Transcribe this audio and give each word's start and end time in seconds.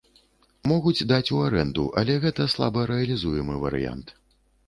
Могуць 0.69 1.05
даць 1.11 1.33
у 1.35 1.41
арэнду, 1.49 1.83
але 2.01 2.15
гэта 2.25 2.47
слабарэалізуемы 2.55 3.61
варыянт. 3.67 4.07